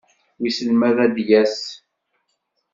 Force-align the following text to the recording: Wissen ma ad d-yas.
Wissen 0.39 0.69
ma 0.79 0.89
ad 1.05 1.11
d-yas. 1.15 1.57